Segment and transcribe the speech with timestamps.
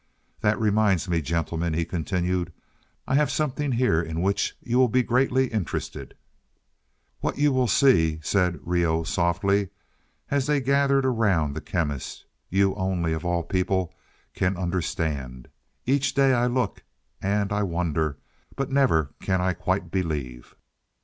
[0.39, 2.51] "That reminds me, gentlemen," he continued;
[3.07, 6.15] "I have something here in which you will be greatly interested."
[7.19, 9.69] "What you will see," said Reoh softly,
[10.31, 13.93] as they gathered around the Chemist, "you only, of all people,
[14.33, 15.49] can understand.
[15.85, 16.83] Each day I look,
[17.21, 18.17] and I wonder;
[18.55, 20.55] but never can I quite believe."